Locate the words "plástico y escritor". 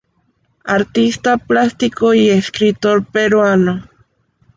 1.37-3.05